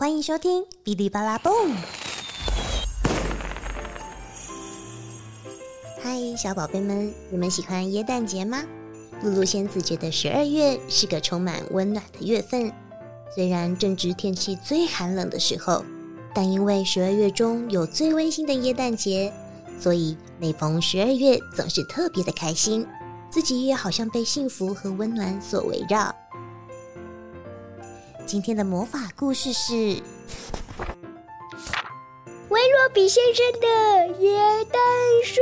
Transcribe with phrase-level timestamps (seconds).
[0.00, 1.52] 欢迎收听哔哩吧啦蹦。
[6.02, 8.62] 嗨，小宝贝们，你们喜欢耶诞节吗？
[9.22, 12.72] 露露仙子觉得十二月是个充满温暖的月份，
[13.34, 15.84] 虽然正值天气最寒冷的时候，
[16.34, 19.30] 但因为十二月中有最温馨的耶诞节，
[19.78, 22.86] 所以每逢十二月总是特别的开心，
[23.28, 26.16] 自己也好像被幸福和温暖所围绕。
[28.26, 29.72] 今天的魔法故事是
[32.48, 33.66] 《维洛比先生的
[34.20, 34.80] 椰蛋
[35.24, 35.40] 树》。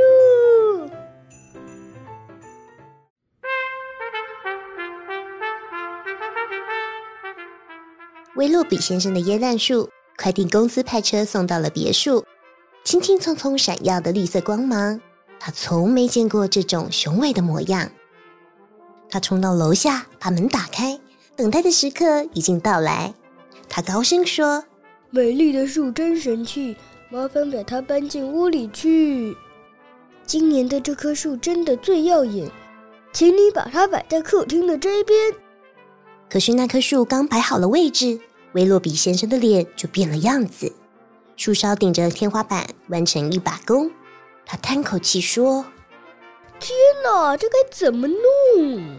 [8.35, 12.25] 威洛比先生的椰蛋树，快递公司派车送到了别墅，
[12.83, 14.99] 轻轻匆匆闪耀的绿色光芒，
[15.39, 17.91] 他从没见过这种雄伟的模样。
[19.09, 20.99] 他冲到楼下，把门打开，
[21.39, 23.13] 等待的时刻已经到来。
[23.69, 24.61] 他高声说
[25.09, 26.75] ：“美丽的树真神气，
[27.09, 29.37] 麻烦把它搬进屋里去。
[30.25, 32.51] 今年的这棵树真的最耀眼，
[33.13, 35.17] 请你把它摆在客厅的这边。”
[36.29, 38.19] 可是那棵树刚摆好了位置，
[38.51, 40.73] 威洛比先生的脸就变了样子。
[41.37, 43.89] 树梢顶着天花板，弯成一把弓。
[44.45, 45.63] 他叹口气说
[46.59, 48.97] ：“天哪，这该怎么弄？”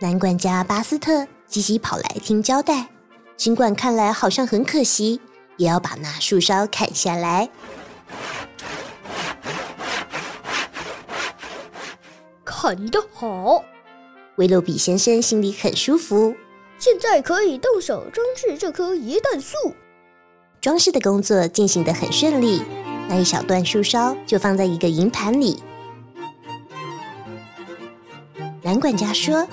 [0.00, 2.88] 男管家巴斯特急急跑来听交代，
[3.36, 5.20] 尽管看来好像很可惜，
[5.56, 7.48] 也要把那树梢砍下来。
[12.44, 13.64] 砍得好！
[14.36, 16.34] 威洛比先生心里很舒服，
[16.78, 19.56] 现在可以动手装饰这棵椰蛋树。
[20.60, 22.62] 装饰的工作进行得很顺利，
[23.08, 25.62] 那一小段树梢就放在一个银盘里。
[28.62, 29.46] 男管家说：“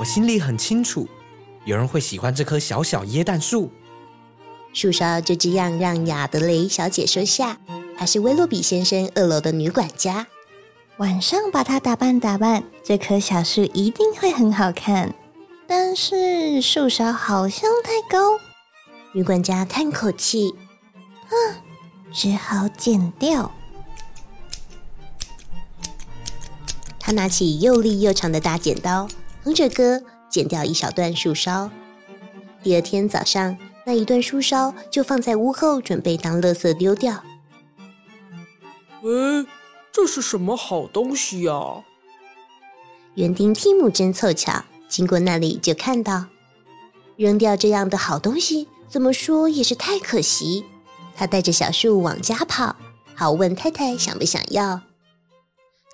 [0.00, 1.06] 我心里很清楚，
[1.66, 3.70] 有人会喜欢这棵小小椰蛋树。”
[4.72, 7.58] 树梢就这样让亚德雷小姐收下，
[7.98, 10.26] 她是威洛比先生二楼的女管家。
[10.96, 15.14] 晚上把它打扮打扮，这棵小树一定会很好看。
[15.66, 18.40] 但是树梢好像太高，
[19.12, 20.54] 女管家叹口气
[21.28, 21.60] ：“啊，
[22.10, 23.52] 只好剪掉。”
[26.98, 29.06] 她拿起又利又长的大剪刀，
[29.44, 31.70] 哼着歌剪掉一小段树梢。
[32.62, 33.56] 第二天早上，
[33.86, 37.22] 那一段树梢就放在屋后，准备当垃圾丢掉。
[39.02, 39.46] 嗯。
[39.92, 41.82] 这是什么好东西呀？
[43.16, 46.26] 园丁蒂姆真凑巧，经过那里就看到，
[47.16, 50.64] 扔掉这样的好东西，怎么说也是太可惜。
[51.16, 52.76] 他带着小树往家跑，
[53.16, 54.80] 好问太太想不想要。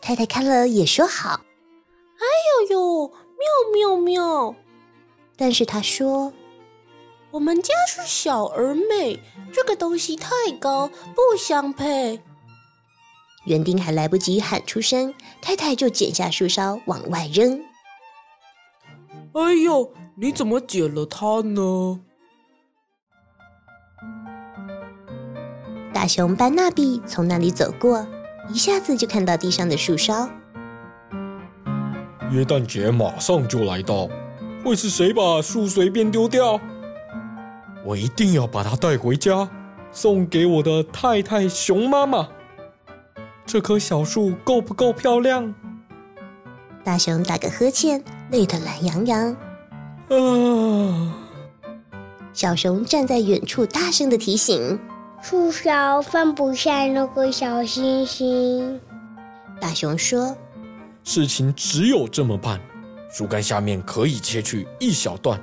[0.02, 1.40] 太太看了也说好。
[2.18, 2.24] 哎
[2.68, 4.54] 呦呦，妙妙妙！
[5.36, 6.32] 但是他说，
[7.30, 9.20] 我们家是小而美，
[9.52, 12.20] 这个东西太高，不相配。
[13.44, 17.62] 园丁还来不及喊出声，太太就剪下树梢往外扔。
[19.34, 22.00] 哎呦，你怎么剪了它呢？
[25.92, 28.06] 大熊班纳比从那里走过，
[28.48, 30.28] 一下子就看到地上的树梢。
[32.32, 34.08] 耶诞节马上就来到，
[34.64, 36.60] 会是谁把树随便丢掉？
[37.84, 39.48] 我一定要把它带回家，
[39.92, 42.28] 送给我的太太熊妈妈。
[43.46, 45.54] 这棵小树够不够漂亮？
[46.82, 49.36] 大熊打个呵欠，累得懒洋洋。
[50.08, 51.14] 啊！
[52.32, 54.78] 小熊站在远处，大声的提醒
[55.22, 58.80] ：“树梢放不下那个小星星。”
[59.60, 60.36] 大熊说
[61.06, 62.60] ：“事情只有这么办，
[63.08, 65.40] 树干下面可以切去一小段。”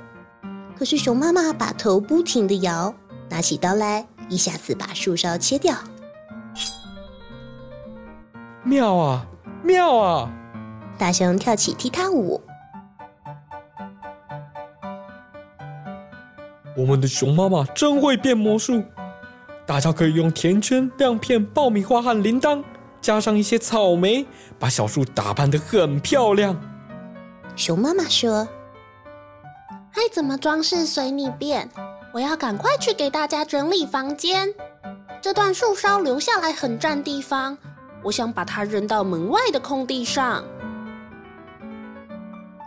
[0.76, 2.94] 可是熊妈妈把头不停的摇，
[3.30, 5.74] 拿起刀来，一下子把树梢切掉。
[8.62, 9.26] 妙啊，
[9.62, 10.30] 妙啊！
[10.98, 12.42] 大熊跳起踢踏舞。
[16.76, 18.84] 我们的熊妈妈真会变魔术，
[19.64, 22.62] 大家可以用甜圈、亮片、爆米花和铃铛，
[23.04, 24.26] 加上一些草莓，
[24.58, 26.58] 把小树打扮得很漂亮。
[27.54, 28.48] 熊妈妈说
[29.92, 31.68] ：“爱怎么装饰随你便，
[32.14, 34.48] 我要赶快去给大家整理房间。
[35.20, 37.58] 这段树梢留下来很占地方。”
[38.02, 40.42] 我想把它扔到门外的空地上。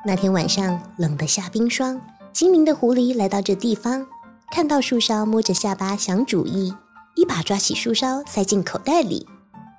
[0.06, 2.00] 那天晚上冷得下冰霜，
[2.32, 4.06] 精明的狐狸来到这地方，
[4.52, 6.76] 看到树梢，摸着下巴想主意，
[7.16, 9.28] 一把抓起树梢塞进口袋里。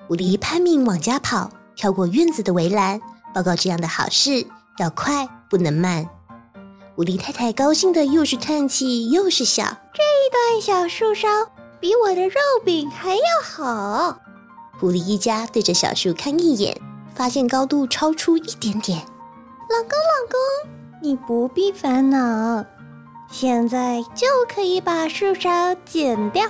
[0.08, 2.98] 狐狸拼命往家跑，跳过院子的围栏，
[3.34, 4.46] 报告这样的好事
[4.78, 6.08] 要快不能慢。
[6.96, 9.64] 狐狸太太高兴的又是叹气又是笑。
[9.92, 11.28] 这一段小树梢
[11.78, 14.18] 比我的肉饼还要好。
[14.80, 16.80] 狐狸一家对着小树看一眼，
[17.14, 18.98] 发现高度超出一点点。
[18.98, 20.70] 老公，老公，
[21.02, 22.64] 你不必烦恼，
[23.30, 26.46] 现在就可以把树梢剪掉。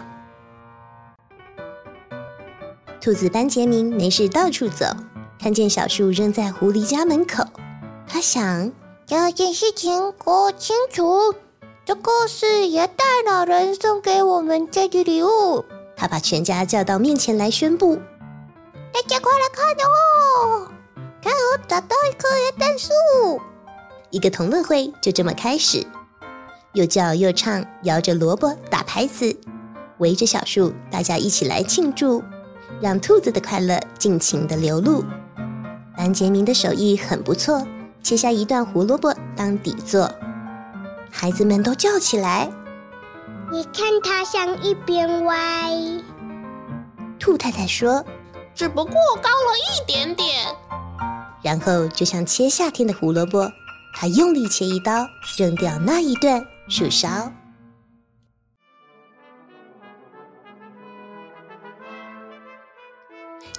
[3.09, 4.85] 兔子班杰明没事到处走，
[5.41, 7.43] 看见小树扔在狐狸家门口，
[8.07, 8.71] 他想。
[9.07, 11.35] 这件事情搞清楚，
[11.87, 15.65] 这个是爷大老人送给我们这的礼物。
[15.97, 17.97] 他把全家叫到面前来宣布
[18.93, 20.69] ：“大家快来看哦！
[21.23, 22.91] 看我找到一棵椰蛋树！”
[24.13, 25.83] 一个同乐会就这么开始，
[26.75, 29.35] 又叫又唱，摇着萝卜打拍子，
[29.97, 32.23] 围着小树，大家一起来庆祝，
[32.81, 35.05] 让兔子的快乐尽情的流露。
[35.97, 37.67] 班杰明的手艺很不错。
[38.01, 40.11] 切下一段胡萝卜当底座，
[41.11, 42.49] 孩子们都叫起来
[43.53, 45.71] ：“你看它向一边歪。”
[47.19, 48.03] 兔太太说
[48.55, 50.27] ：“只不过高了一点点。”
[51.43, 53.51] 然后就像切夏天的胡萝卜，
[53.93, 57.31] 她用力切一刀，扔掉那一段树梢。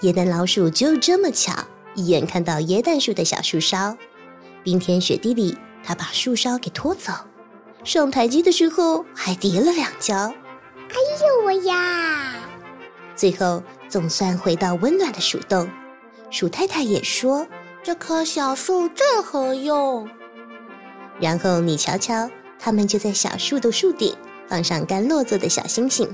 [0.02, 1.54] 椰蛋老鼠就这么巧，
[1.94, 3.98] 一眼看到椰蛋树的小树梢。
[4.64, 7.12] 冰天雪地里，他把树梢给拖走，
[7.84, 10.16] 上台阶的时候还跌了两跤。
[10.16, 12.36] 哎呦我呀！
[13.14, 15.70] 最后总算回到温暖的树洞。
[16.32, 17.46] 鼠太太也说
[17.84, 20.08] ：“这棵小树正合用。”
[21.20, 24.16] 然后你瞧瞧，他们就在小树的树顶
[24.48, 26.08] 放上甘露做的小星星。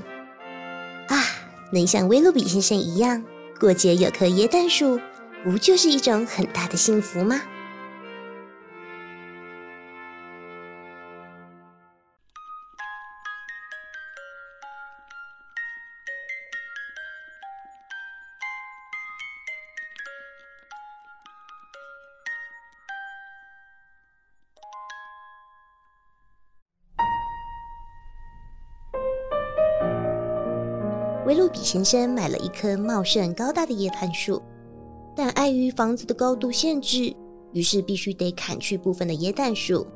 [1.07, 1.23] 啊，
[1.71, 3.23] 能像威洛比先生一样
[3.59, 4.99] 过节有棵椰蛋树，
[5.43, 7.41] 不就是一种很大的幸福吗？
[31.25, 34.39] 威洛比先生买了一棵茂盛高大的椰蛋树，
[35.15, 37.11] 但碍于房子的高度限制，
[37.51, 39.87] 于是必须得砍去部分的椰蛋树。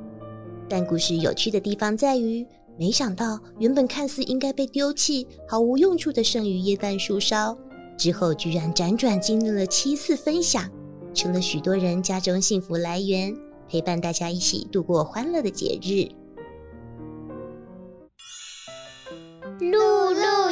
[0.67, 2.43] 但故事有趣的地方在于，
[2.79, 7.55] 没想到原本看似应该被丢弃、毫无用处的剩余椰蛋树梢，
[7.95, 10.67] 之后居然辗转经历了七次分享，
[11.13, 13.35] 成了许多人家中幸福来源，
[13.67, 16.09] 陪伴大家一起度过欢乐的节日。
[19.59, 19.88] 露露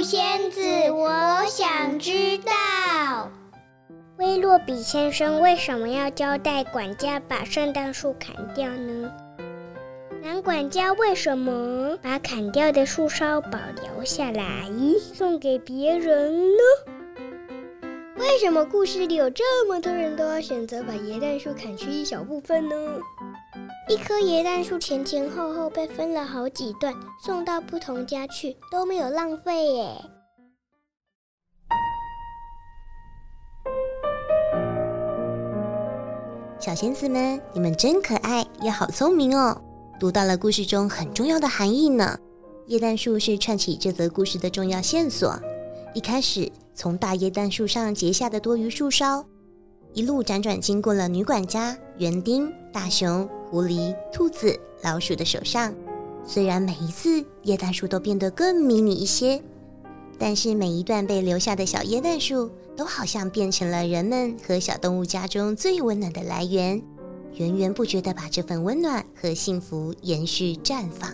[0.10, 3.30] 仙子，我想知道，
[4.18, 9.12] 威洛比先生为什么要交代管家把圣诞树砍掉呢？
[10.24, 14.72] 男管家为什么把砍掉的树梢保留下来
[15.14, 16.64] 送给别人呢？
[18.16, 22.76] 为什么故事里有这么多人都要选择把椰蛋树砍去一小部分呢？
[23.90, 26.94] 一棵椰蛋树前前后后被分了好几段，
[27.24, 29.88] 送到不同家去，都没有浪费耶。
[36.60, 39.62] 小仙子们，你们真可爱，也好聪明哦！
[39.98, 42.20] 读到了故事中很重要的含义呢。
[42.68, 45.34] 椰蛋树是串起这则故事的重要线索。
[45.94, 49.24] 一开始，从大椰蛋树上结下的多余树梢。
[49.94, 55.74] 一路辗转经过了女管家、园丁、大熊、狐狸、兔子、老鼠的手上。
[56.26, 59.42] 虽然每一次椰蛋树都变得更迷你一些，
[60.18, 66.82] 但是每一段被留下的小椰蛋树都好像变成了人们和小动物家中最温暖的来源，
[67.36, 71.12] 源源不绝地把这份温暖和幸福延续绽放。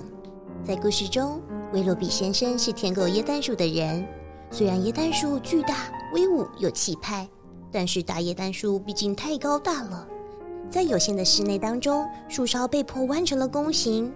[0.65, 1.41] 在故事中，
[1.73, 4.05] 威洛比先生是舔狗椰蛋树的人。
[4.49, 7.27] 虽然椰蛋树巨大、威武又气派。
[7.75, 10.07] 但是大椰蛋树毕竟太高大了，
[10.73, 14.11] 在有限的室内当中，树梢被迫弯成了弓形。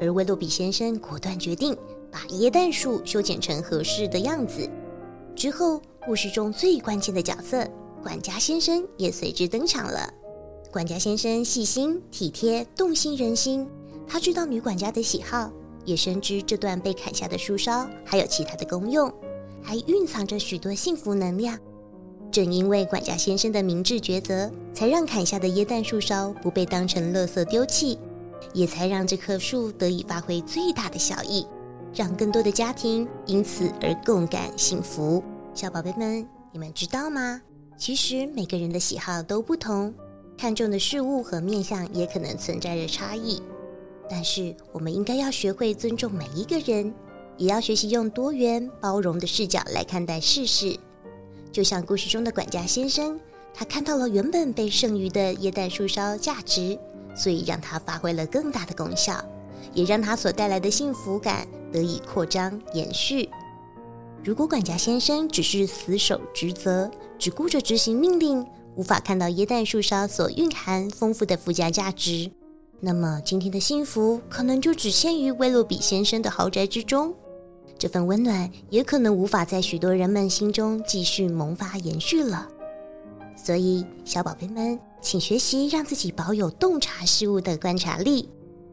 [0.00, 1.76] 而威洛比先生果断决定
[2.10, 4.68] 把椰蛋树修剪成合适的样子。
[5.36, 7.64] 之后，故事中最关键的角色
[8.02, 10.12] 管家先生也随之登场了。
[10.72, 13.64] 管家先生细心体贴，动心人心。
[14.04, 15.48] 他知道女管家的喜好，
[15.84, 19.08] 也深知这段被砍下的树梢还有其他的功用，
[19.62, 21.56] 还蕴藏着许多幸福能量。
[22.32, 27.98] 正因为管家先生的明智抉择，才让砍下的椰蛋树梢不被当成垃圾丢弃，
[28.54, 31.46] 也才让这棵树得以发挥最大的效益，
[31.94, 35.22] 让更多的家庭因此而共感幸福。
[35.54, 37.42] 小宝贝们，你们知道吗？
[37.76, 39.92] 其实每个人的喜好都不同，
[40.38, 43.42] 看重的事物和面相也可能存在着差异。
[44.08, 46.94] 但是我们应该要学会尊重每一个人，
[47.36, 50.78] 也要学习用多元包容的视角来看待世事。
[51.52, 53.20] 就像故事中的管家先生，
[53.52, 56.78] 他看到了原本被剩余的椰蛋树梢价值，
[57.14, 59.22] 所以让它发挥了更大的功效，
[59.74, 63.28] 也让它所带来的幸福感得以扩张延续。
[64.24, 72.30] 如果管家先生只是死守职责，只顾着执行命令，无法看到椰蛋树梢所蕴含丰富的附加价值，
[72.80, 77.14] 那么今天的幸福可能就只限于威洛比先生的豪宅之中。
[77.78, 82.48] 这份温暖也可能无法在许多人们心中继续萌发延续了。
[83.36, 88.28] 所以，小宝贝们，请学习让自己保有洞察事物的观察力，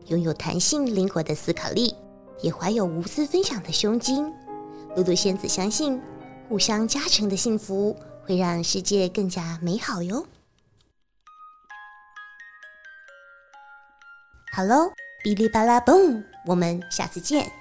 [0.08, 1.96] 拥有弹性灵活的思考力，
[2.42, 4.32] 也怀有无私分享的胸襟。
[4.96, 6.00] 露露仙子相信，
[6.48, 10.26] 互相加成的幸福会让世界更加美好哟。
[14.52, 14.92] 好喽，
[15.24, 17.59] 哔哩吧啦嘣，我们下次见。